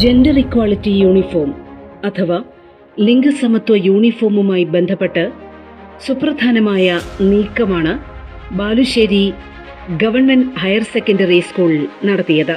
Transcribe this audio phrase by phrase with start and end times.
[0.00, 1.48] Gender equality uniform
[2.04, 2.36] അഥവാ
[2.98, 5.22] ലിംഗസമത്വ യൂണിഫോമുമായി ബന്ധപ്പെട്ട്
[6.06, 6.86] സുപ്രധാനമായ
[7.30, 7.92] നീക്കമാണ്
[8.52, 9.24] Balussery
[10.02, 11.72] government higher secondary school
[12.04, 12.54] നടത്തിയത്.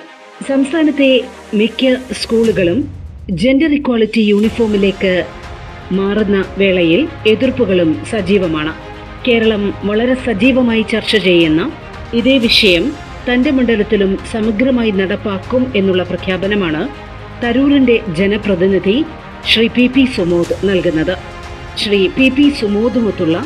[0.47, 1.09] സംസ്ഥാനത്തെ
[1.53, 2.80] മിക്ക സ്കൂളുകളും
[3.31, 5.13] ജെൻഡർ ഇക്വാളിറ്റി യൂണിഫോമിലേക്ക്
[5.91, 8.73] മാറുന്ന വേളയിൽ എതിർപ്പുകളും സജീവമാണ്.
[9.28, 11.61] കേരളം വളരെ സജീവമായി ചർച്ച ചെയ്യുന്ന
[12.13, 12.85] ഇതേ വിഷയം
[13.30, 16.83] തന്റെ മണ്ഡലത്തിലും സമഗ്രമായി നടപ്പാക്കും എന്നുള്ള പ്രഖ്യാപനമാണ്
[17.44, 19.03] തരൂരിന്റെ ജനപ്രതിനിധി
[19.45, 21.17] ശ്രീ പി പി സുമോദ് നൽകുന്നത്.
[21.77, 23.44] ശ്രീ പി പി സുമോദുമൊത്തുള്ള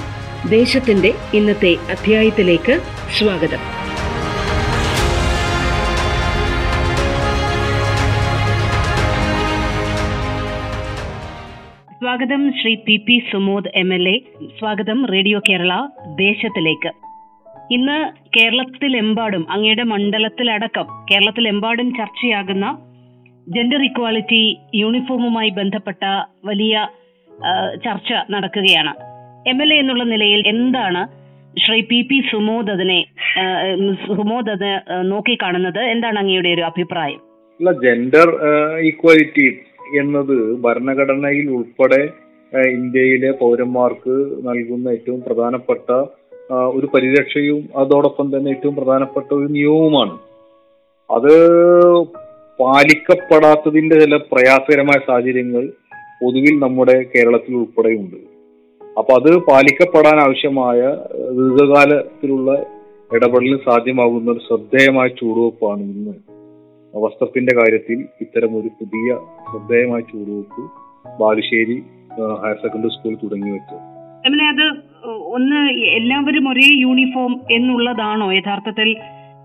[0.49, 2.79] ദേശത്തിന്റെ ഇന്നത്തെ അധ്യായത്തിലേക്ക്
[3.17, 3.57] സ്വാഗതം.
[11.99, 14.19] സ്വാഗതം Shri P P Sumod M L A.
[14.59, 16.91] സ്വാഗതം റേഡിയോ കേരള ദേശത്തിലേക്ക്.
[17.73, 22.86] ഇന്ന് കേരളത്തിലെമ്പാടും അങ്ങയുടെ മണ്ഡലത്തിലടക്കം കേരളത്തിലെമ്പാടും ചർച്ചയാകുന്ന
[23.55, 24.41] ജെൻഡർ ഇക്വാളിറ്റി
[24.81, 26.03] യൂണിഫോമുമായി ബന്ധപ്പെട്ട
[26.49, 26.75] വലിയ
[27.85, 28.93] ചർച്ച നടക്കുകയാണ്.
[29.51, 31.01] എം എൽ എ എന്നുള്ള നിലയിൽ എന്താണ്
[31.63, 32.99] ശ്രീ പി പി സുമോദ് അതിനെ
[34.05, 34.69] സുമോദ് അത്
[35.11, 35.81] നോക്കിക്കാണുന്നത്?
[35.93, 37.21] എന്താണ് അങ്ങയുടെ ഒരു അഭിപ്രായം?
[37.59, 38.29] അല്ല ജെൻഡർ
[38.89, 39.47] ഈക്വാലിറ്റി
[40.01, 40.35] എന്നത്
[40.65, 42.01] ഭരണഘടനയിൽ ഉൾപ്പെടെ
[42.75, 44.15] ഇന്ത്യയിലെ പൗരന്മാർക്ക്
[44.47, 45.89] നൽകുന്ന ഏറ്റവും പ്രധാനപ്പെട്ട
[46.77, 50.15] ഒരു പരിരക്ഷയും അതോടൊപ്പം തന്നെ ഏറ്റവും പ്രധാനപ്പെട്ട ഒരു നിയമവുമാണ്.
[51.09, 51.33] അത്
[52.59, 55.63] പാലിക്കപ്പെടാത്തതിന്റെ ചില പ്രയാസകരമായ സാഹചര്യങ്ങൾ
[56.21, 58.15] പൊതുവിൽ നമ്മുടെ കേരളത്തിൽ ഉൾപ്പെടെയുണ്ട്.
[58.99, 60.79] അപ്പൊ അത് പാലിക്കപ്പെടാൻ ആവശ്യമായ
[61.37, 62.51] ദീർഘകാലത്തിലുള്ള
[63.11, 66.13] ഇടപെടലിന് സാധ്യമാകുന്ന ഒരു ശ്രദ്ധേയമായ ചുവടുവെപ്പാണ് ഇന്ന്.
[66.93, 69.07] വസ്ത്രത്തിന്റെ കാര്യത്തിൽ ഇത്തരം ഒരു പുതിയ
[69.49, 70.63] ശ്രദ്ധേയമായ ചുവടുവെപ്പ്
[71.21, 71.77] ബാലുശ്ശേരി
[72.43, 73.85] ഹയർ സെക്കൻഡറി സ്കൂൾ തുടങ്ങി വെച്ചത്
[74.49, 74.65] അത്
[75.35, 75.59] ഒന്ന്
[75.97, 78.89] എല്ലാവരും ഒരേ യൂണിഫോം എന്നുള്ളതാണോ യഥാർത്ഥത്തിൽ?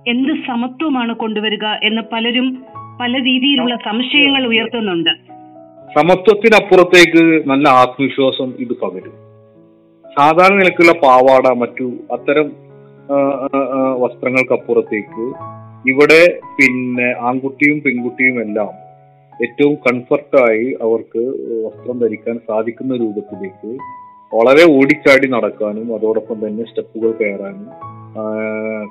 [0.06, 2.46] എന്ത് സമത്വമാണ് കൊണ്ടുവരിക എന്ന് പലരും
[3.02, 5.12] പല രീതിയിലുള്ള സംശയങ്ങൾ ഉയർത്തുന്നുണ്ട്.
[5.96, 9.14] സമത്വത്തിനപ്പുറത്തേക്ക് നല്ല ആത്മവിശ്വാസം ഇത് പകരും.
[10.04, 11.86] സാധാരണ നിലക്കുള്ള പാവാട മറ്റു
[12.16, 12.48] അത്തരം
[14.02, 15.24] വസ്ത്രങ്ങൾക്കപ്പുറത്തേക്ക്
[15.90, 16.20] ഇവിടെ
[16.56, 18.72] പിന്നെ ആൺകുട്ടിയും പെൺകുട്ടിയും എല്ലാം
[19.44, 21.22] ഏറ്റവും കംഫർട്ടായി അവർക്ക്
[21.64, 23.70] വസ്ത്രം ധരിക്കാൻ സാധിക്കുന്ന രൂപത്തിലേക്ക്
[24.32, 27.66] വളരെ ഓടിച്ചാടി നടക്കാനും അതോടൊപ്പം തന്നെ സ്റ്റെപ്പുകൾ കയറാനും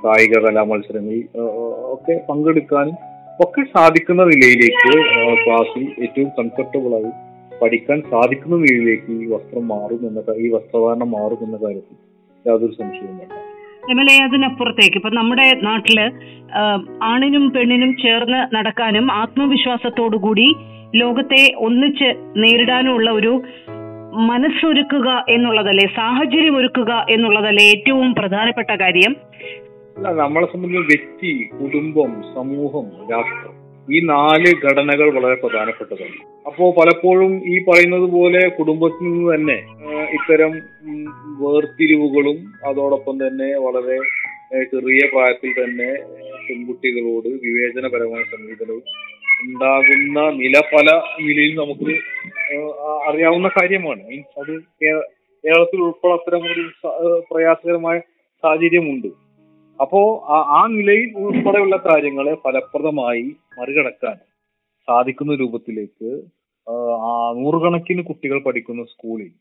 [0.03, 1.23] കായിക കലാ മത്സരങ്ങളിൽ
[1.95, 2.97] ഒക്കെ പങ്കെടുക്കാനും
[3.41, 4.91] ഒക്കെ സാധിക്കുന്ന നിലയിലേക്ക്
[5.43, 7.11] ക്ലാസ്സിൽ ഏറ്റവും കംഫർട്ടബിൾ ആയി
[7.61, 11.97] പഠിക്കാൻ സാധിക്കുന്ന നിലയിലേക്ക് ഈ വസ്ത്രം മാറും എന്ന ഈ വസ്ത്രധാരണം മാറും എന്ന കാര്യത്തിൽ
[12.45, 13.33] യാതൊരു സംശയവും വേണ്ട.
[13.91, 15.97] എം എൽ എ അതിനപ്പുറത്തേക്ക് ഇപ്പൊ നമ്മുടെ നാട്ടിൽ
[17.03, 20.47] ആണിനും പെണ്ണിനും ചേർന്ന് നടക്കാനും ആത്മവിശ്വാസത്തോടുകൂടി
[20.95, 22.09] ലോകത്തെ ഒന്നിച്ച്
[22.43, 23.33] നേരിടാനുമുള്ള ഒരു
[24.31, 29.13] മനസ്സൊരുക്കുക എന്നുള്ളതല്ലേ സാഹചര്യം ഒരുക്കുക എന്നുള്ളതല്ലേ ഏറ്റവും പ്രധാനപ്പെട്ട കാര്യം.
[30.07, 33.51] അല്ല നമ്മളെ സംബന്ധിച്ച് വ്യക്തി കുടുംബം സമൂഹം രാഷ്ട്രം
[33.95, 36.17] ഈ നാല് ഘടനകൾ വളരെ പ്രധാനപ്പെട്ടതാണ്.
[36.47, 39.57] അപ്പോ പലപ്പോഴും ഈ പറയുന്നത് പോലെ കുടുംബത്തിൽ നിന്ന് തന്നെ
[40.13, 40.53] ഇത്തരം
[41.41, 42.37] വേർതിരിവുകളും
[42.69, 43.97] അതോടൊപ്പം തന്നെ വളരെ
[44.63, 45.89] ചെറിയ പ്രായത്തിൽ തന്നെ
[46.47, 48.83] പെൺകുട്ടികളോട് വിവേചനപരമായ സമീപനവും
[49.43, 50.87] ഉണ്ടാകുന്ന നില പല
[51.21, 51.91] നിലയിൽ നമുക്ക്
[53.07, 54.01] അറിയാവുന്ന കാര്യമാണ്.
[54.09, 54.53] മീൻസ് അത്
[55.43, 56.63] കേരളത്തിൽ ഉൾപ്പെടെ അത്തരം ഒരു
[57.31, 57.99] പ്രയാസകരമായ
[58.43, 59.30] സാഹചര്യമുണ്ട്.
[59.81, 64.15] അപ്പോ ആ- നിലയിൽ ഉൾപ്പെടെയുള്ള കാര്യങ്ങളെ ഫലപ്രദമായി മറികടക്കാൻ
[64.87, 66.21] സാധിക്കുന്ന രൂപത്തിലേക്ക്
[67.35, 69.31] നൂറുകണക്കിന് കുട്ടികൾ പഠിക്കുന്ന സ്കൂളിൽ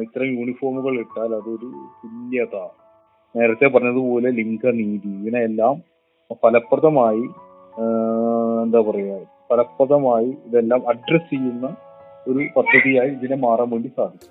[0.00, 2.56] ഇത്തരം യൂണിഫോമുകൾ ഇട്ടാൽ അതൊരു തുല്യത.
[3.36, 5.82] നേരത്തെ പറഞ്ഞതുപോലെ ലിംഗനീതി ഇതിനെല്ലാം
[6.32, 7.22] ഫലപ്രദമായി
[8.62, 11.76] എന്താ പറയുക ഫലപ്രദമായി ഇതെല്ലാം അഡ്രസ് ചെയ്യുന്ന
[12.28, 14.28] ഒരു പദ്ധതിയായി ഇതിനെ മാറാൻ വേണ്ടി സാധിക്കും.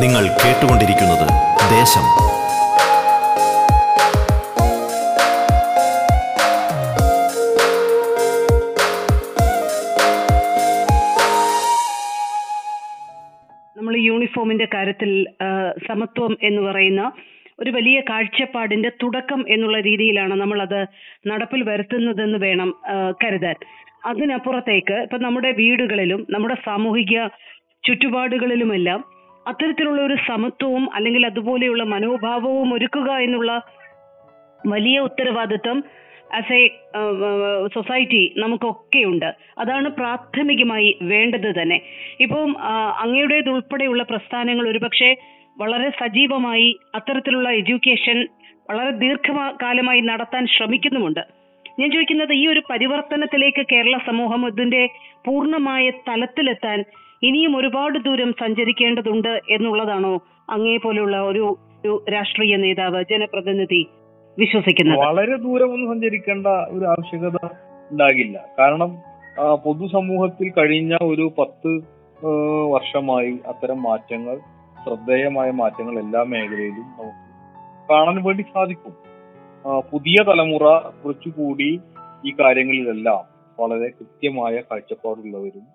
[0.00, 1.28] നിങ്ങൾ കേട്ടുകൊണ്ടിരിക്കുന്നത്
[1.70, 2.41] ദേശം.
[14.44, 15.10] യൂണിഫോമിന്റെ കാര്യത്തിൽ
[15.86, 17.02] സമത്വം എന്ന് പറയുന്ന
[17.60, 20.80] ഒരു വലിയ കാഴ്ചപ്പാടിന്റെ തുടക്കം എന്നുള്ള രീതിയിലാണ് നമ്മൾ അത്
[21.26, 22.70] നടപ്പിൽ വരുത്തുന്നതെന്ന് വേണം
[23.22, 23.56] കരുതാൻ.
[24.10, 27.14] അതിനപ്പുറത്തേക്ക് ഇപ്പൊ നമ്മുടെ വീടുകളിലും നമ്മുടെ സാമൂഹിക
[27.86, 29.00] ചുറ്റുപാടുകളിലുമെല്ലാം
[29.46, 33.52] അത്തരത്തിലുള്ള ഒരു സമത്വവും അല്ലെങ്കിൽ അതുപോലെയുള്ള മനോഭാവവും ഒരുക്കുക എന്നുള്ള
[34.64, 35.78] വലിയ ഉത്തരവാദിത്വം
[36.38, 36.62] ആസ് എ
[37.74, 39.28] സൊസൈറ്റി നമുക്കൊക്കെയുണ്ട്.
[39.62, 41.78] അതാണ് പ്രാഥമികമായി വേണ്ടത് തന്നെ.
[42.24, 42.50] ഇപ്പം
[43.04, 45.10] അങ്ങയുടേതുൾപ്പെടെയുള്ള പ്രസ്ഥാനങ്ങൾ ഒരുപക്ഷെ
[45.60, 48.18] വളരെ സജീവമായി അത്തരത്തിലുള്ള എഡ്യൂക്കേഷൻ
[48.70, 51.22] വളരെ ദീർഘകാലമായി നടത്താൻ ശ്രമിക്കുന്നുമുണ്ട്.
[51.80, 54.82] ഞാൻ ചോദിക്കുന്നത് ഈ ഒരു പരിവർത്തനത്തിലേക്ക് കേരള സമൂഹം ഇതിന്റെ
[55.26, 56.78] പൂർണമായ തലത്തിലെത്താൻ
[57.28, 60.14] ഇനിയും ഒരുപാട് ദൂരം സഞ്ചരിക്കേണ്ടതുണ്ട് എന്നുള്ളതാണോ
[60.54, 61.44] അങ്ങേ പോലുള്ള ഒരു
[62.14, 63.82] രാഷ്ട്രീയ നേതാവ് ജനപ്രതിനിധി
[64.38, 64.98] വിശ്വസിക്കുന്നത്.
[64.98, 67.38] വളരെ ദൂരമൊന്നും സഞ്ചരിക്കേണ്ട ഒരു ആവശ്യകത
[67.90, 68.36] ഉണ്ടാകില്ല.
[68.58, 68.90] കാരണം
[69.64, 71.72] പൊതുസമൂഹത്തിൽ കഴിഞ്ഞ ഒരു പത്ത്
[72.72, 74.36] വർഷമായി അത്തരം മാറ്റങ്ങൾ
[74.84, 77.30] ശ്രദ്ധേയമായ മാറ്റങ്ങൾ എല്ലാ മേഖലയിലും നമുക്ക്
[77.90, 78.94] കാണാൻ വേണ്ടി സാധിക്കും.
[79.90, 80.66] പുതിയ തലമുറ
[81.02, 81.70] കുറച്ചുകൂടി
[82.26, 83.22] ഈ കാര്യങ്ങളിലെല്ലാം
[83.58, 85.66] വളരെ കൃത്യമായ കാഴ്ചപ്പാടുള്ളവരും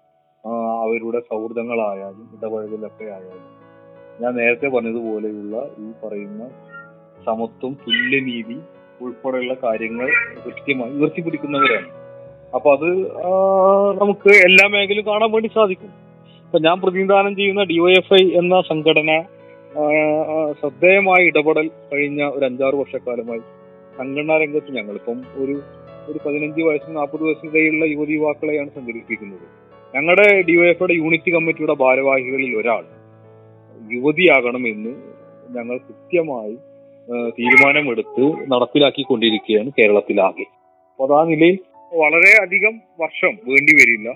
[0.82, 3.46] അവരുടെ സൗഹൃദങ്ങളായാലും ഇടപഴകലൊക്കെ ആയാലും
[4.22, 6.44] ഞാൻ നേരത്തെ പറഞ്ഞതുപോലെയുള്ള ഈ പറയുന്ന
[7.28, 8.58] സമത്വം തുല്യനീതി
[9.02, 10.08] ഉൾപ്പെടെയുള്ള കാര്യങ്ങൾ
[10.44, 11.90] കൃത്യമായി ഉയർത്തിപ്പിടിക്കുന്നവരാണ്
[12.54, 12.90] അപ്പൊ അത്
[14.02, 15.90] നമുക്ക് എല്ലാ മേഖലയും കാണാൻ വേണ്ടി സാധിക്കും.
[16.46, 19.12] ഇപ്പൊ ഞാൻ പ്രതിനിധാനം ചെയ്യുന്ന ഡിവൈഎഫ്ഐ എന്ന സംഘടന
[20.60, 23.42] ശ്രദ്ധേയമായ ഇടപെടൽ കഴിഞ്ഞ ഒരു അഞ്ചാറ് വർഷക്കാലമായി
[23.94, 25.56] സംഘടനാ രംഗത്ത് ഞങ്ങളിപ്പം ഒരു
[26.10, 29.46] ഒരു പതിനഞ്ച് വയസ്സ് നാൽപ്പത് വയസ്സിനിടയിലുള്ള യുവതി യുവാക്കളെയാണ് സംഘടിപ്പിക്കുന്നത്.
[29.94, 32.84] ഞങ്ങളുടെ ഡിവൈഎഫ്ഐയുടെ യൂണിറ്റ് കമ്മിറ്റിയുടെ ഭാരവാഹികളിൽ ഒരാൾ
[33.96, 34.94] യുവതിയാകണമെന്ന്
[35.56, 36.56] ഞങ്ങൾ കൃത്യമായി
[37.10, 40.46] തീരുമാനമെടുത്ത് നടപ്പിലാക്കിക്കൊണ്ടിരിക്കുകയാണ് കേരളത്തിലാകെ.
[41.00, 41.58] അപ്പൊ ആ നിലയിൽ
[41.94, 44.08] വളരെ അധികം വർഷം വേണ്ടി വരില്ല.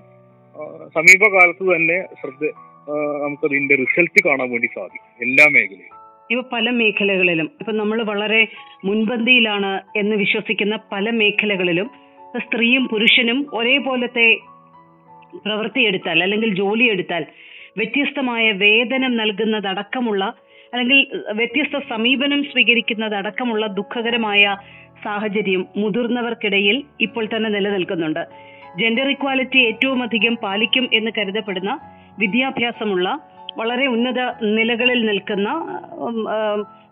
[0.96, 5.98] സമീപകാലത്ത് തന്നെ ശ്രദ്ധ നമുക്ക് നമുക്കതിന്റെ റിസൾട്ട് കാണാൻ വേണ്ടി സാധിക്കും എല്ലാ മേഖലയിലും.
[6.32, 8.48] ഇപ്പൊ പല മേഖലകളിലും ഇപ്പൊ നമ്മൾ വളരെ
[8.86, 11.88] മുൻപന്തിയിലാണ് എന്ന് വിശ്വസിക്കുന്ന പല മേഖലകളിലും
[12.40, 14.28] സ്ത്രീയും പുരുഷനും ഒരേപോലത്തെ
[15.46, 17.26] പ്രവൃത്തിയെടുത്താൽ അല്ലെങ്കിൽ ജോലിയെടുത്താൽ
[17.78, 20.24] വ്യത്യസ്തമായ വേതനം നൽകുന്നതടക്കമുള്ള
[20.74, 21.00] അല്ലെങ്കിൽ
[21.34, 24.58] വ്യത്യസ്ത സമീപനം സ്വീകരിക്കുന്നത് അടക്കമുള്ള ദുഃഖകരമായ
[25.04, 28.24] സാഹചര്യം മുതിർന്നവർക്കിടയിൽ ഇപ്പോൾ തന്നെ നിലനിൽക്കുന്നുണ്ട്.
[28.80, 31.80] ജെൻഡർ ഇക്വാലിറ്റി ഏറ്റവും അധികം പാലിക്കും എന്ന് കരുതപ്പെടുന്ന
[32.20, 33.20] വിദ്യാഭ്യാസമുള്ള
[33.58, 34.20] വളരെ ഉന്നത
[34.58, 35.50] നിലകളിൽ നിൽക്കുന്ന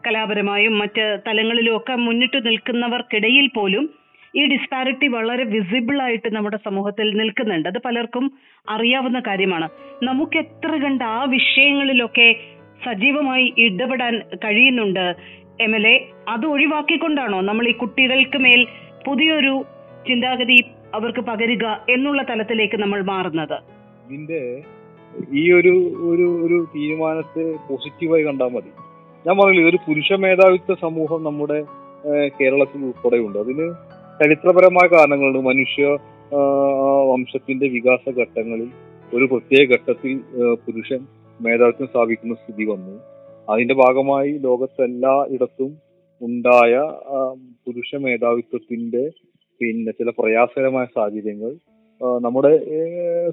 [0.07, 3.85] കലാപരമായും മറ്റ് തലങ്ങളിലും ഒക്കെ മുന്നിട്ട് നിൽക്കുന്നവർക്കിടയിൽ പോലും
[4.35, 7.67] ഈ ഡിസ്പാരിറ്റി വളരെ വിസിബിൾ ആയിട്ട് നമ്മുടെ സമൂഹത്തിൽ നിൽക്കുന്നുണ്ട്.
[7.69, 8.25] അത് പലർക്കും
[8.69, 9.67] അറിയാവുന്ന കാര്യമാണ്.
[10.03, 12.27] നമുക്ക് എത്ര കണ്ട് ആ വിഷയങ്ങളിലൊക്കെ
[12.85, 15.05] സജീവമായി ഇടപെടാൻ കഴിയുന്നുണ്ട്.
[15.65, 15.95] എം എൽ എ
[16.27, 18.61] അത് ഒഴിവാക്കിക്കൊണ്ടാണോ നമ്മൾ ഈ കുട്ടികൾക്ക് മേൽ
[19.05, 19.53] പുതിയൊരു
[20.07, 20.57] ചിന്താഗതി
[20.93, 23.57] അവർക്ക് പകരുക എന്നുള്ള തലത്തിലേക്ക് നമ്മൾ മാറുന്നത്?
[24.05, 24.41] ഇതിന്റെ
[25.41, 25.73] ഈ ഒരു
[26.09, 28.71] ഒരു ഒരു തീരുമാനത്തെ പോസിറ്റീവായി കണ്ടാൽ മതി.
[29.25, 31.59] ഞാൻ പറഞ്ഞില്ല ഒരു പുരുഷ മേധാവിത്വ സമൂഹം നമ്മുടെ
[32.39, 33.37] കേരളത്തിൽ ഉൾപ്പെടെയുണ്ട്.
[33.39, 33.65] അതിന്
[34.21, 35.41] ചരിത്രപരമായ കാരണങ്ങളുണ്ട്.
[35.49, 35.85] മനുഷ്യ
[37.11, 38.69] വംശത്തിന്റെ വികാസ ഘട്ടങ്ങളിൽ
[39.11, 40.11] ഒരു പ്രത്യേക ഘട്ടത്തിൽ
[40.65, 41.01] പുരുഷൻ
[41.45, 42.95] മേധാവിത്വം സ്ഥാപിക്കുന്ന സ്ഥിതി വന്നു.
[43.47, 45.71] അതിന്റെ ഭാഗമായി ലോകത്തെല്ലാ ഇടത്തും
[46.21, 46.73] ഉണ്ടായ
[47.65, 49.03] പുരുഷ മേധാവിത്വത്തിന്റെ
[49.61, 51.51] പിന്നെ ചില പ്രയാസകരമായ സാഹചര്യങ്ങൾ
[52.25, 52.51] നമ്മുടെ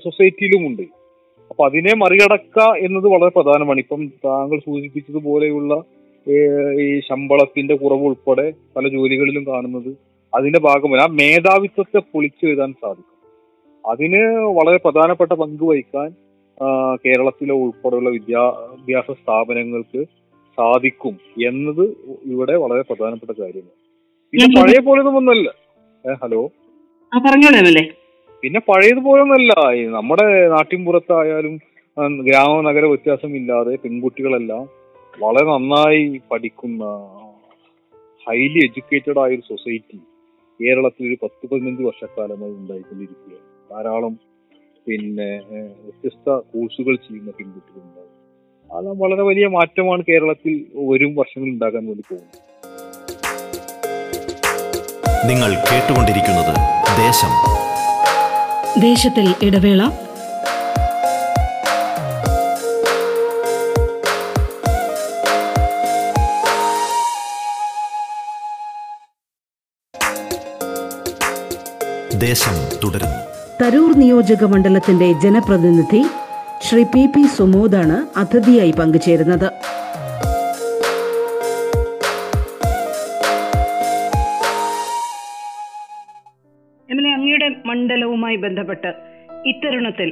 [0.05, 0.87] സൊസൈറ്റിയിലും ഉണ്ട്
[1.51, 3.81] അപ്പൊ അതിനെ മറികടക്കുക എന്നത് വളരെ പ്രധാനമാണ്.
[3.85, 5.73] ഇപ്പം താങ്കൾ സൂചിപ്പിച്ചതുപോലെയുള്ള
[6.77, 8.47] ഈ ശമ്പളത്തിന്റെ കുറവ് ഉൾപ്പെടെ
[8.77, 9.91] പല ജോലികളിലും കാണുന്നത്
[10.33, 13.13] അതിന്റെ ഭാഗമല്ല ആ മേധാവിത്വത്തെ പൊളിച്ചെഴുതാൻ സാധിക്കും.
[13.85, 14.23] അതിന്
[14.59, 16.09] വളരെ പ്രധാനപ്പെട്ട പങ്ക് വഹിക്കാൻ
[17.05, 20.05] കേരളത്തിലെ ഉൾപ്പെടെയുള്ള വിദ്യാഭ്യാസ സ്ഥാപനങ്ങൾക്ക്
[20.59, 21.83] സാധിക്കും എന്നത്
[22.25, 23.75] ഇവിടെ വളരെ പ്രധാനപ്പെട്ട കാര്യമാണ്.
[24.33, 25.49] പിന്നെ പഴയ പോലൊന്നുമല്ല
[26.05, 26.41] ഏഹ്, ഹലോ?
[28.43, 29.53] പിന്നെ പഴയതുപോലൊന്നല്ല
[29.89, 31.55] നമ്മുടെ നാട്ടിൻപുറത്തായാലും
[32.21, 34.65] ഗ്രാമ നഗര വ്യത്യാസമില്ലാതെ പെൺകുട്ടികളെല്ലാം
[35.19, 36.85] വളരെ നന്നായി പഠിക്കുന്ന
[38.27, 39.99] ഹൈലി എഡ്യൂക്കേറ്റഡ് ആയ ഒരു സൊസൈറ്റി
[40.61, 43.71] കേരളത്തിൽ ഒരു പത്ത് പതിനഞ്ച് വർഷക്കാലമായി ഉണ്ടായിക്കൊണ്ടിരിക്കുകയാണ്.
[43.71, 44.15] ധാരാളം
[44.87, 45.41] പിന്നെ
[45.85, 48.17] വ്യത്യസ്ത കോഴ്സുകൾ ചെയ്യുന്ന പെൺകുട്ടികളുണ്ടാകും
[48.79, 52.43] അത് വളരെ വലിയ മാറ്റമാണ് കേരളത്തിൽ വരും വർഷങ്ങളിൽ ഉണ്ടാകാൻ വേണ്ടി പോകുന്നത്.
[55.29, 56.55] നിങ്ങൾ കേട്ടുകൊണ്ടിരിക്കുന്നത്
[56.99, 57.33] ദേശം.
[58.81, 59.91] ദേശത്തിൽ ഇടവേള.
[72.19, 73.26] ദേശം തുടരുന്നു.
[73.61, 76.01] തരൂർ നിയോജക മണ്ഡലത്തിന്റെ ജനപ്രതിനിധി
[76.61, 79.49] ശ്രീ പി പി സുമോദാണ് അതിഥിയായി പങ്കുചേരുന്നത്.
[86.89, 88.91] അങ്ങയുടെ മണ്ഡലവുമായി ബന്ധപ്പെട്ട്
[89.49, 90.09] ഇത്തരുണത്തിൽ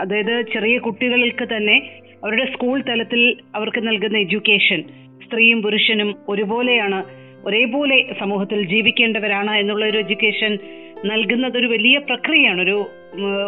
[0.00, 1.76] അതായത് ചെറിയ കുട്ടികൾക്ക് തന്നെ
[2.24, 3.22] അവരുടെ സ്കൂൾ തലത്തിൽ
[3.54, 4.80] അവർക്ക് നൽകുന്ന എഡ്യൂക്കേഷൻ
[5.24, 6.98] സ്ത്രീയും പുരുഷനും ഒരുപോലെയാണ്
[7.46, 10.58] ഒരേപോലെ സമൂഹത്തിൽ ജീവിക്കേണ്ടവരാണ് എന്നുള്ള ഒരു എഡ്യൂക്കേഷൻ
[11.04, 12.60] നൽകുന്നത് ഒരു വലിയ പ്രക്രിയയാണ്.
[12.62, 12.76] ഒരു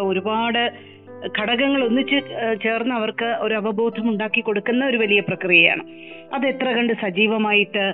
[0.09, 0.63] ഒരുപാട്
[1.39, 2.17] ഘടകങ്ങൾ ഒന്നിച്ച്
[2.63, 5.83] ചേർന്ന് അവർക്ക് ഒരു അവബോധം ഉണ്ടാക്കി കൊടുക്കുന്ന ഒരു വലിയ പ്രക്രിയയാണ്.
[6.33, 7.85] അത് എത്ര കണ്ട് സജീവമായിട്ട്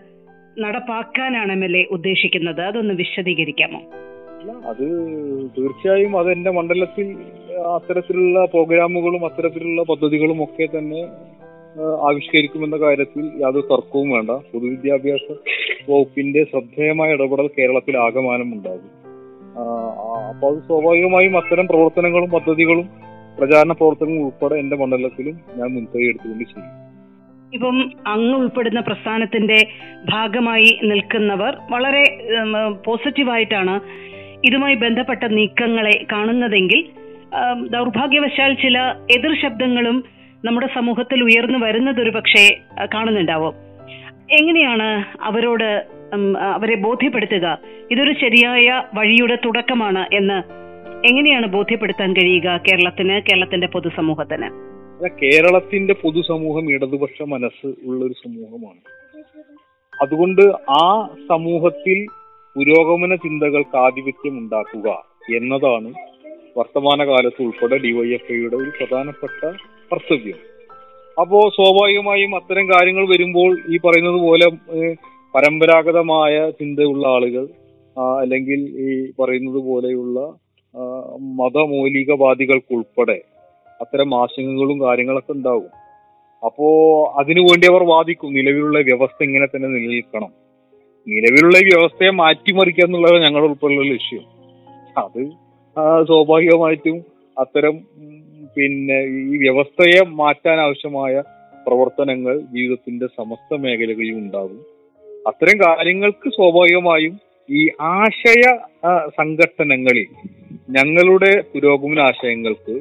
[0.59, 2.61] നടപ്പാക്കാനാണ് എം എൽ എ ഉദ്ദേശിക്കുന്നത്?
[2.61, 3.81] അതൊന്ന് വിശദീകരിക്കാമോ?
[4.69, 4.85] അത്
[5.57, 7.07] തീർച്ചയായും അത് എന്റെ മണ്ഡലത്തിൽ
[7.75, 11.01] അത്തരത്തിലുള്ള പ്രോഗ്രാമുകളും അത്തരത്തിലുള്ള പദ്ധതികളും ഒക്കെ തന്നെ
[11.79, 14.31] ആവിഷ്കരിക്കുമെന്ന കാര്യത്തിൽ യാതൊരു തർക്കവും വേണ്ട.
[14.31, 15.27] പൊതുവിദ്യാഭ്യാസ
[15.89, 18.91] വകുപ്പിന്റെ ശ്രദ്ധേയമായ ഇടപെടൽ കേരളത്തിൽ ആകമാനം ഉണ്ടാകും.
[20.29, 22.89] അപ്പൊ അത് സ്വാഭാവികമായും അത്തരം പ്രവർത്തനങ്ങളും പദ്ധതികളും
[23.39, 26.69] പ്രചാരണ പ്രവർത്തനങ്ങളും ഉൾപ്പെടെ എന്റെ മണ്ഡലത്തിലും ഞാൻ മുൻകൈ എടുത്തുകൊണ്ട് ചെയ്യും.
[27.53, 29.67] ഇപ്പം അങ്ങ് ഉൾപ്പെടുന്ന പ്രസ്ഥാനത്തിന്റെ
[30.11, 32.03] ഭാഗമായി നിൽക്കുന്നവർ വളരെ
[32.85, 33.75] പോസിറ്റീവായിട്ടാണ്
[34.45, 36.85] ഇതുമായി ബന്ധപ്പെട്ട നീക്കങ്ങളെ കാണുന്നതെങ്കിൽ
[37.67, 38.77] ദൗർഭാഗ്യവശാൽ ചില
[39.17, 42.43] എതിർ ശബ്ദങ്ങളും നമ്മുടെ സമൂഹത്തിൽ ഉയർന്നു വരുന്നത് ഒരു പക്ഷേ
[42.93, 43.53] കാണുന്നുണ്ടാവും.
[44.39, 44.87] എങ്ങനെയാണ്
[45.21, 45.69] അവരോട്
[46.53, 47.57] അവരെ ബോധ്യപ്പെടുത്തുക?
[47.91, 50.37] ഇതൊരു ശരിയായ വഴിയുടെ തുടക്കമാണ് എന്ന്
[51.07, 54.49] എങ്ങനെയാണ് ബോധ്യപ്പെടുത്താൻ കഴിയുക കേരളത്തിന് കേരളത്തിന്റെ പൊതുസമൂഹത്തിന്?
[55.23, 58.81] കേരളത്തിന്റെ പൊതുസമൂഹം ഇടതുപക്ഷ മനസ്സ് ഉള്ള ഒരു സമൂഹമാണ്.
[60.01, 60.41] അതുകൊണ്ട്
[60.83, 62.05] ആ സമൂഹത്തിൽ
[62.55, 64.87] പുരോഗമന ചിന്തകൾക്ക് ആധിപത്യം ഉണ്ടാക്കുക
[65.35, 65.89] എന്നതാണ്
[66.57, 69.41] വർത്തമാനകാലത്ത് ഉൾപ്പെടെ ഡിവൈഎഫ്ഐയുടെ ഒരു പ്രധാനപ്പെട്ട
[69.91, 70.39] കർത്തവ്യം.
[71.21, 74.47] അപ്പോ സ്വാഭാവികമായും അത്തരം കാര്യങ്ങൾ വരുമ്പോൾ ഈ പറയുന്നത് പോലെ
[75.35, 77.47] പരമ്പരാഗതമായ ചിന്തയുള്ള ആളുകൾ
[78.21, 80.19] അല്ലെങ്കിൽ ഈ പറയുന്നത് പോലെയുള്ള
[81.39, 83.21] മതമൗലികവാദികൾക്കുൾപ്പെടെ
[83.81, 85.71] അത്തരം ആശങ്കകളും കാര്യങ്ങളൊക്കെ ഉണ്ടാകും
[86.45, 86.67] അപ്പോ
[87.19, 90.31] അതിനുവേണ്ടി അവർ വാദിക്കും നിലവിലുള്ള വ്യവസ്ഥ ഇങ്ങനെ തന്നെ നിലനിൽക്കണം.
[91.07, 94.23] നിലവിലുള്ള വ്യവസ്ഥയെ മാറ്റിമറിക്കുക എന്നുള്ളത് ഞങ്ങളുടെ ഉൾപ്പെടെയുള്ള ലക്ഷ്യം.
[94.97, 95.21] അത്
[96.07, 96.97] സ്വാഭാവികമായിട്ടും
[97.39, 97.75] അത്തരം
[98.55, 98.97] പിന്നെ
[99.33, 101.13] ഈ വ്യവസ്ഥയെ മാറ്റാൻ ആവശ്യമായ
[101.67, 104.61] പ്രവർത്തനങ്ങൾ ജീവിതത്തിന്റെ സമസ്ത മേഖലകളിൽ ഉണ്ടാകും.
[105.29, 107.13] അത്തരം കാര്യങ്ങൾക്ക് സ്വാഭാവികമായും
[107.49, 107.61] ഈ
[107.97, 108.43] ആശയ
[109.19, 110.07] സംഘട്ടനങ്ങളിൽ
[110.77, 112.75] ഞങ്ങളുടെ പുരോഗമന ആശയങ്ങൾക്ക്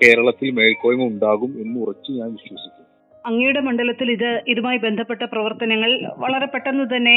[0.00, 2.84] കേരളത്തിൽ മേൽക്കോയ്മ ഉണ്ടാകും എന്ന് ഉറച്ചു ഞാൻ വിശ്വസിക്കുന്നു.
[3.26, 5.90] അങ്ങയുടെ മണ്ഡലത്തിൽ ഇത് ഇതുമായി ബന്ധപ്പെട്ട പ്രവർത്തനങ്ങൾ
[6.24, 7.16] വളരെ പെട്ടെന്ന് തന്നെ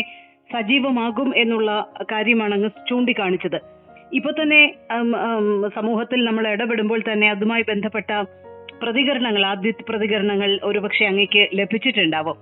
[0.53, 1.71] സജീവമാകും എന്നുള്ള
[2.11, 3.59] കാര്യമാണ് അങ്ങ് ചൂണ്ടിക്കാണിച്ചത്.
[4.17, 4.61] ഇപ്പൊ തന്നെ
[5.77, 8.11] സമൂഹത്തിൽ നമ്മൾ ഇടപെടുമ്പോൾ തന്നെ അതുമായി ബന്ധപ്പെട്ട
[8.81, 12.37] പ്രതികരണങ്ങൾ ആദ്യത്തെ പ്രതികരണങ്ങൾ ഒരുപക്ഷെ അങ്ങേക്ക് ലഭിച്ചിട്ടുണ്ടാവും.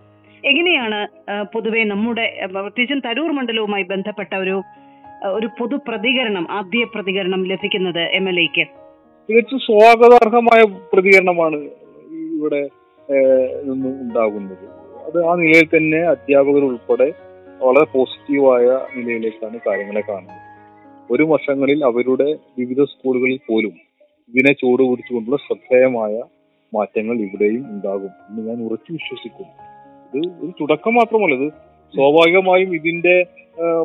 [0.50, 1.00] എങ്ങനെയാണ്
[1.54, 4.58] പൊതുവെ നമ്മുടെ പ്രത്യേകിച്ചും തരൂർ മണ്ഡലവുമായി ബന്ധപ്പെട്ട ഒരു
[5.38, 8.66] ഒരു പൊതു പ്രതികരണം ആദ്യ പ്രതികരണം ലഭിക്കുന്നത് എം എൽ എക്ക്
[9.30, 11.58] തികച്ചും സ്വാഗതാർഹമായ പ്രതികരണമാണ്
[12.36, 12.62] ഇവിടെ
[13.68, 14.66] നിന്നും ഉണ്ടാകുന്നത്.
[15.08, 17.08] അത് ആ നിലയിൽ തന്നെ അധ്യാപകർ ഉൾപ്പെടെ
[17.64, 20.44] വളരെ പോസിറ്റീവായ നിലയിലേക്കാണ് കാര്യങ്ങളെ കാണുന്നത്.
[21.12, 22.28] ഒരു വർഷങ്ങളിൽ അവരുടെ
[22.60, 23.74] വിവിധ സ്കൂളുകളിൽ പോലും
[24.30, 26.16] ഇതിനെ ചൂട് പിടിച്ചുകൊണ്ടുള്ള ശ്രദ്ധേയമായ
[26.74, 29.54] മാറ്റങ്ങൾ ഇവിടെയും ഉണ്ടാകും എന്ന് ഞാൻ ഉറച്ചു വിശ്വസിക്കുന്നു.
[30.14, 31.48] ഇത് ഒരു തുടക്കം മാത്രമല്ല ഇത്
[31.94, 33.16] സ്വാഭാവികമായും ഇതിന്റെ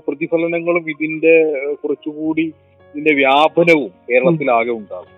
[0.07, 1.35] പ്രതിഫലനങ്ങളും ഇതിന്റെ
[1.83, 2.47] കുറച്ചുകൂടി
[2.95, 5.13] ഇതിന്റെ വ്യാപനവും കേരളത്തിലാകെ ഉണ്ടാകും.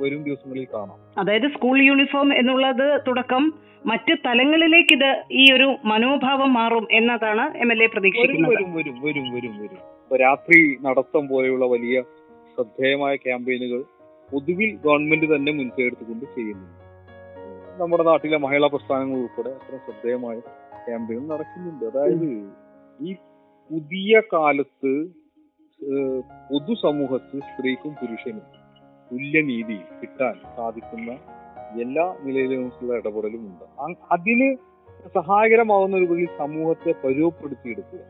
[0.00, 0.98] വരും ദിവസങ്ങളിൽ കാണാം.
[1.18, 3.44] അതായത് സ്കൂൾ യൂണിഫോം എന്നുള്ളത് തുടക്കം
[3.86, 8.54] മറ്റ് തലങ്ങളിലേക്ക് ഇത് ഈ ഒരു മനോഭാവം മാറും എന്നതാണ് എം എൽ എ പ്രതീക്ഷിക്കുന്നത്.
[8.78, 9.80] വരും വരും വരും വരും
[10.20, 11.96] രാത്രി നടത്തം പോലെയുള്ള വലിയ
[12.54, 13.80] ശ്രദ്ധേയമായ ക്യാമ്പയിനുകൾ
[14.32, 16.84] പൊതുവിൽ ഗവൺമെന്റ് തന്നെ മുൻകൈ എടുത്തുകൊണ്ട് ചെയ്യുന്നുണ്ട്.
[17.80, 20.38] നമ്മുടെ നാട്ടിലെ മഹിളാ പ്രസ്ഥാനങ്ങൾ ഉൾപ്പെടെ അത്ര ശ്രദ്ധേയമായ
[20.86, 21.84] ക്യാമ്പയിനുകൾ നടക്കുന്നുണ്ട്.
[21.84, 22.28] അതായത്
[23.08, 23.14] ഈ
[23.70, 24.92] പുതിയ കാലത്ത്
[25.80, 28.46] പൊതുസമൂഹത്തിൽ പൊതുസമൂഹത്ത് സ്ത്രീക്കും പുരുഷനും
[29.12, 31.12] തുല്യനീതി കിട്ടാൻ സാധിക്കുന്ന
[31.82, 33.64] എല്ലാ നിലയിലുമുള്ള ഇടപെടലും ഉണ്ട്.
[34.12, 34.56] അതിന്
[35.14, 38.00] സഹായകരമാവുന്ന ഒരു വഴി സമൂഹത്തെ പരുവപ്പെടുത്തിയെടുക്കുക.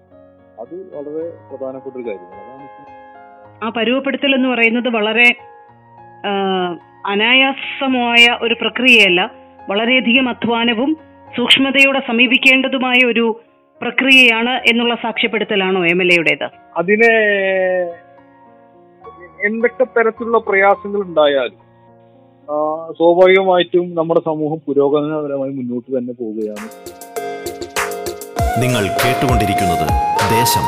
[0.60, 2.34] അത് വളരെ പ്രധാനപ്പെട്ട ഒരു കാര്യമാണ്.
[2.34, 5.36] അതാണ് ആ പരുവപ്പെടുത്തൽ എന്ന് പറയുന്നത് വളരെ
[7.06, 9.32] അനായാസമായ ഒരു പ്രക്രിയയല്ല.
[9.68, 10.96] വളരെയധികം അധ്വാനവും
[11.36, 13.40] സൂക്ഷ്മതയോടെ സമീപിക്കേണ്ടതുമായ ഒരു
[13.82, 16.50] പ്രക്രിയയാണ് എന്നുള്ള സാക്ഷ്യപ്പെടുത്തലാണോ എം എൽ എയുടേത്?
[16.76, 17.10] അതിനെ
[19.44, 21.64] എന്തൊക്കെ തരത്തിലുള്ള പ്രയാസങ്ങൾ ഉണ്ടായാലും
[22.98, 26.68] സ്വാഭാവികമായിട്ടും നമ്മുടെ സമൂഹം പുരോഗമനപരമായി മുന്നോട്ട് തന്നെ പോവുകയാണ്.
[28.60, 29.86] നിങ്ങൾ കേട്ടുകൊണ്ടിരിക്കുന്നത്
[30.30, 30.64] ദേശം.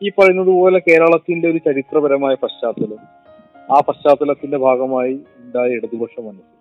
[0.00, 3.00] ഈ പറയുന്നത് പോലെ കേരളത്തിന്റെ ഒരു ചരിത്രപരമായ പശ്ചാത്തലം
[3.70, 6.51] ആ പശ്ചാത്തലത്തിന്റെ ഭാഗമായി ഉണ്ടായ ഇടതുപക്ഷ മനസ്സ്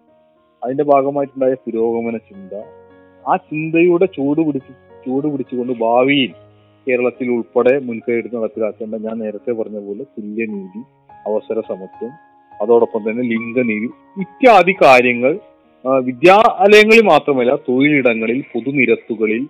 [0.64, 2.54] അതിന്റെ ഭാഗമായിട്ടുണ്ടായ പുരോഗമന ചിന്ത
[3.26, 4.74] ആ ചിന്തയുടെ ചൂട് പിടിച്ച്
[5.06, 6.32] ചൂട് പിടിച്ചുകൊണ്ട് ഭാവിയിൽ
[6.88, 10.82] കേരളത്തിൽ ഉൾപ്പെടെ മുൻകൈയെടുത്ത് നടപ്പിലാക്കേണ്ട ഞാൻ നേരത്തെ പറഞ്ഞ പോലെ തുല്യനീതി
[11.28, 12.12] അവസര സമത്വം
[12.52, 13.90] അതോടൊപ്പം തന്നെ ലിംഗനീതി
[14.22, 15.34] ഇത്യാദി കാര്യങ്ങൾ
[16.02, 19.44] വിദ്യാലയങ്ങളിൽ മാത്രമല്ല തൊഴിലിടങ്ങളിൽ പൊതുനിരത്തുകളിൽ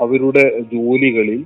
[0.00, 1.40] അവരുടെ ജോലികളിൽ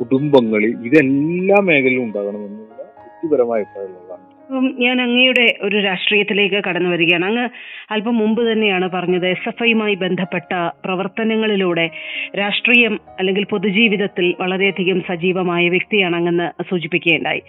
[0.00, 4.24] കുടുംബങ്ങളിൽ ഇതെല്ലാ മേഖലയിലും ഉണ്ടാകണമെന്നുള്ള വ്യക്തിപരമായ അഭിപ്രായമുള്ളതാണ്.
[4.56, 7.24] ഞാൻ അങ്ങയുടെ ഒരു രാഷ്ട്രീയത്തിലേക്ക് കടന്നു വരികയാണ്.
[7.24, 7.48] അങ്ങ്
[7.90, 11.90] അല്പം മുമ്പ് തന്നെയാണ് പറഞ്ഞത് എസ് എഫ് ഐയുമായി ബന്ധപ്പെട്ട പ്രവർത്തനങ്ങളിലൂടെ
[12.38, 17.42] രാഷ്ട്രീയം അല്ലെങ്കിൽ പൊതുജീവിതത്തിൽ വളരെയധികം സജീവമായ വ്യക്തിയാണ് അങ്ങെന്ന് സൂചിപ്പിക്കുകയുണ്ടായി.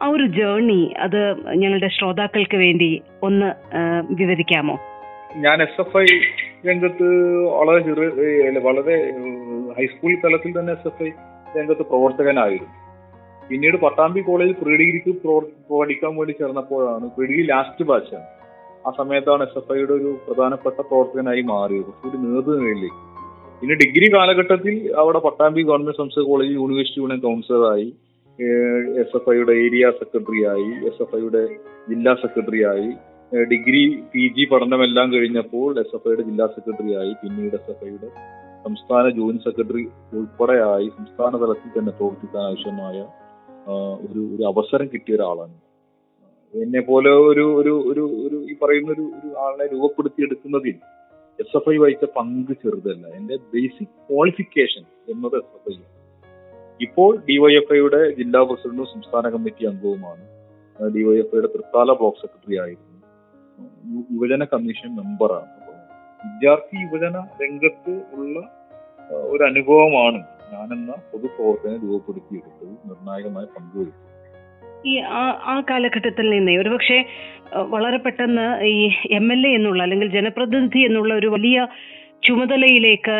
[0.00, 1.20] ആ ഒരു ജേർണി അത്
[1.56, 3.52] ഞങ്ങളുടെ ശ്രോതാക്കൾക്ക് വേണ്ടി ഒന്ന്
[4.10, 4.78] വിവരിക്കാമോ?
[5.36, 6.06] ഞാൻ എസ് എഫ് ഐ
[6.68, 7.08] രംഗത്ത്
[7.44, 8.96] വളരെ വളരെ
[9.78, 11.10] ഹൈസ്കൂൾ തലത്തിൽ തന്നെ എസ് എഫ് ഐ
[11.58, 12.85] രംഗത്ത് പ്രവർത്തകനായിരുന്നു.
[13.48, 15.12] പിന്നീട് പട്ടാമ്പി കോളേജിൽ പ്രീ ഡിഗ്രിക്ക്
[15.72, 18.26] പഠിക്കാൻ വേണ്ടി ചേർന്നപ്പോഴാണ് പ്രീ ഡിഗ്രി ലാസ്റ്റ് ബാച്ചാണ്
[18.84, 21.88] ആ സമയത്താണ് എസ് എഫ് ഐയുടെ ഒരു പ്രധാനപ്പെട്ട പ്രവർത്തകനായി മാറിയത്.
[21.88, 23.00] കുറച്ചുകൂടി നേതൃനിലയിലേക്ക്
[23.60, 27.88] പിന്നെ ഡിഗ്രി കാലഘട്ടത്തിൽ അവിടെ പട്ടാമ്പി ഗവൺമെന്റ് സംസ്കൃത കോളേജ് യൂണിവേഴ്സിറ്റി യൂണിയൻ കൗൺസിലറായി
[29.02, 31.42] എസ് എഫ് ഐയുടെ ഏരിയ സെക്രട്ടറി ആയി എസ് എഫ് ഐയുടെ
[31.88, 32.88] ജില്ലാ സെക്രട്ടറി ആയി
[33.48, 38.10] ഡിഗ്രി പി ജി പഠനമെല്ലാം കഴിഞ്ഞപ്പോൾ എസ് എഫ് ഐയുടെ ജില്ലാ സെക്രട്ടറി ആയി പിന്നീട് എസ് എഫ് ഐയുടെ
[38.64, 39.84] സംസ്ഥാന ജോയിന്റ് സെക്രട്ടറി
[40.16, 42.98] ഉൾപ്പെടെയായി സംസ്ഥാന തലത്തിൽ തന്നെ പ്രവർത്തിക്കാൻ ആവശ്യമായ
[43.68, 45.56] ഒരു ഒരു അവസരം കിട്ടിയ ഒരാളാണ്.
[46.54, 50.76] എന്നെ പോലെ ഒരു ഒരു ഒരു ഒരു ഈ പറയുന്ന ഒരു ഒരു ആളെ രൂപപ്പെടുത്തിയെടുക്കുന്നതിൽ
[51.40, 53.06] എസ് എഫ് ഐ വഹിച്ച പങ്ക് ചെറുതല്ല.
[53.18, 55.82] എന്റെ ബേസിക് ക്വാളിഫിക്കേഷൻ എന്നത് എസ് എഫ് ഐ
[56.80, 60.24] ഇപ്പോൾ ഡിവൈഎഫ്ഐയുടെ ജില്ലാ പ്രസിഡന്റും സംസ്ഥാന കമ്മിറ്റി അംഗവുമാണ്.
[60.96, 62.94] ഡിവൈഎഫ്ഐയുടെ തൃത്താല ബ്ലോക്ക് സെക്രട്ടറി ആയിരുന്നു.
[64.14, 65.52] യുവജന കമ്മീഷൻ മെമ്പറാണ്.
[66.24, 68.36] വിദ്യാർത്ഥി യുവജന രംഗത്ത് ഉള്ള
[69.32, 70.20] ഒരു അനുഭവമാണ്
[70.52, 74.02] ഞാനെന്ന പൊതുപ്രവർത്തനം രൂപപ്പെടുത്തിയെടുത്തത് നിർണായകമായ പങ്കുവഹിച്ചു
[74.88, 76.98] ഈ ആ ആ കാലഘട്ടത്തിൽ നിന്നേ ഒരുപക്ഷെ
[77.52, 81.66] വളരെ പെട്ടെന്ന് ഈ എം എൽ എ എന്നുള്ള അല്ലെങ്കിൽ ജനപ്രതിനിധി എന്നുള്ള ഒരു വലിയ
[82.26, 83.16] ചുമതലയിലേക്ക്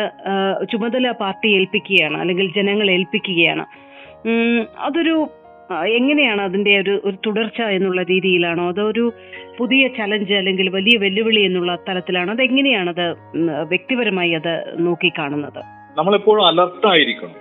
[0.71, 3.65] ചുമതല പാർട്ടി ഏൽപ്പിക്കുകയാണ് അല്ലെങ്കിൽ ജനങ്ങൾ ഏൽപ്പിക്കുകയാണ്.
[4.77, 5.15] അതൊരു
[5.97, 8.69] എങ്ങനെയാണ് അതിന്റെ ഒരു ഒരു തുടർച്ച എന്നുള്ള രീതിയിലാണോ?
[8.69, 9.05] അതോ ഒരു
[9.57, 12.31] പുതിയ ചലഞ്ച് അല്ലെങ്കിൽ വലിയ വെല്ലുവിളി എന്നുള്ള തലത്തിലാണോ?
[12.33, 14.53] അതെങ്ങനെയാണത് അത് വ്യക്തിപരമായി അത്
[14.87, 15.61] നോക്കിക്കാണുന്നത്?
[15.97, 17.37] നമ്മളെപ്പോഴും അലർട്ടായിരിക്കണം.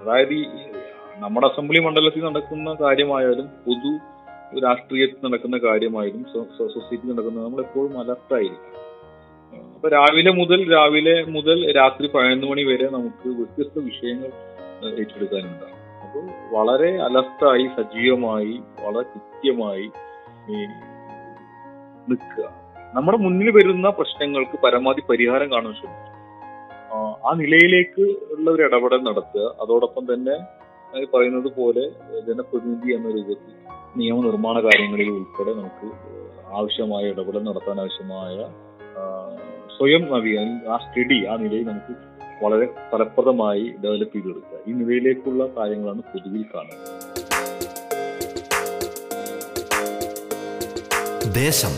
[0.00, 0.42] അതായത് ഈ
[1.22, 3.90] നമ്മുടെ അസംബ്ലി മണ്ഡലത്തിൽ നടക്കുന്ന കാര്യമായാലും പൊതു
[4.64, 6.22] രാഷ്ട്രീയത്തിൽ നടക്കുന്ന കാര്യമായാലും
[6.58, 8.76] സൊസൈറ്റി നടക്കുന്ന നമ്മളെപ്പോഴും അലർട്ടായിരിക്കണം.
[9.74, 14.30] അപ്പൊ രാവിലെ മുതൽ രാവിലെ മുതൽ രാത്രി പതിനൊന്ന് മണി വരെ നമുക്ക് വ്യത്യസ്ത വിഷയങ്ങൾ
[15.00, 15.76] ഏറ്റെടുക്കാനുണ്ടാകും.
[16.04, 16.24] അപ്പോൾ
[16.54, 19.86] വളരെ അലർട്ടായി സജീവമായി വളരെ കൃത്യമായി
[22.10, 22.46] നിൽക്കുക.
[22.94, 26.09] നമ്മുടെ മുന്നിൽ വരുന്ന പ്രശ്നങ്ങൾക്ക് പരമാവധി പരിഹാരം കാണാൻ ശ്രമിക്കുക.
[27.26, 29.40] ആ, നിലയിലേക്ക് ഉള്ള ഒരു ഇടപെടൽ നടത്തുക.
[29.60, 30.36] അതോടൊപ്പം തന്നെ
[31.06, 31.88] പറയുന്നത് പോലെ
[32.28, 33.54] ജനപ്രതിനിധി എന്ന രൂപത്തിൽ
[33.96, 35.86] നിയമനിർമ്മാണ കാര്യങ്ങളിൽ ഉൾപ്പെടെ നമുക്ക്
[36.54, 38.36] ആവശ്യമായ ഇടപെടൽ നടത്താൻ ആവശ്യമായ
[39.78, 41.94] സ്വയം നവീകരണം ആ സ്റ്റഡി ആ നിലയിൽ നമുക്ക്
[42.44, 44.58] വളരെ ഫലപ്രദമായി ഡെവലപ്പ് ചെയ്തെടുക്കുക.
[44.68, 47.00] ഈ നിലയിലേക്കുള്ള കാര്യങ്ങളാണ് പൊതുവിൽ കാണുന്നത്.
[51.34, 51.74] ദേശം.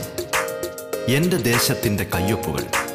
[1.14, 2.91] എന്റെ ദേശത്തിന്റെ കയ്യൊപ്പുകൾ.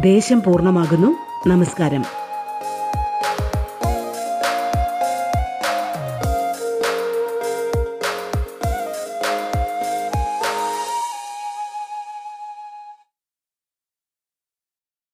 [0.00, 1.16] ദേശം പൂർണമാകുന്നു.
[1.46, 2.04] നമസ്കാരം.